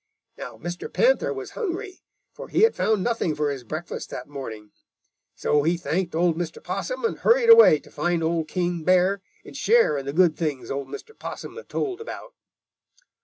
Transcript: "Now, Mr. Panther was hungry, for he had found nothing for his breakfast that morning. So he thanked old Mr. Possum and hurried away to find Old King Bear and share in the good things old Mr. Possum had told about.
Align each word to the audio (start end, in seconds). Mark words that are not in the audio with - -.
"Now, 0.35 0.57
Mr. 0.57 0.91
Panther 0.91 1.31
was 1.31 1.51
hungry, 1.51 2.01
for 2.33 2.47
he 2.47 2.61
had 2.63 2.73
found 2.75 3.03
nothing 3.03 3.35
for 3.35 3.51
his 3.51 3.63
breakfast 3.63 4.09
that 4.09 4.27
morning. 4.27 4.71
So 5.35 5.61
he 5.61 5.77
thanked 5.77 6.15
old 6.15 6.35
Mr. 6.39 6.57
Possum 6.63 7.05
and 7.05 7.19
hurried 7.19 7.51
away 7.51 7.77
to 7.81 7.91
find 7.91 8.23
Old 8.23 8.47
King 8.47 8.83
Bear 8.83 9.21
and 9.45 9.55
share 9.55 9.99
in 9.99 10.07
the 10.07 10.11
good 10.11 10.35
things 10.35 10.71
old 10.71 10.87
Mr. 10.87 11.15
Possum 11.15 11.55
had 11.55 11.69
told 11.69 12.01
about. 12.01 12.33